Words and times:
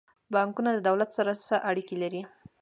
بانکونه 0.33 0.69
د 0.73 0.79
دولت 0.87 1.09
سره 1.17 1.31
څه 1.47 1.55
اړیکه 1.69 1.95
لري؟ 2.03 2.21